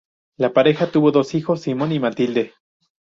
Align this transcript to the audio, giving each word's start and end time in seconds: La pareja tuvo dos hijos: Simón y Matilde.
La 0.37 0.51
pareja 0.51 0.87
tuvo 0.89 1.11
dos 1.11 1.35
hijos: 1.35 1.61
Simón 1.61 1.91
y 1.91 1.99
Matilde. 1.99 2.55